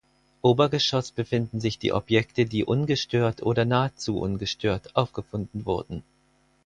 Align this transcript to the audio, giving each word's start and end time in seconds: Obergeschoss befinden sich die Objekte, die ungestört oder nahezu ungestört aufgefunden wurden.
Obergeschoss 0.41 1.11
befinden 1.11 1.59
sich 1.61 1.77
die 1.77 1.93
Objekte, 1.93 2.45
die 2.45 2.65
ungestört 2.65 3.43
oder 3.43 3.65
nahezu 3.65 4.17
ungestört 4.17 4.95
aufgefunden 4.95 5.63
wurden. 5.67 6.01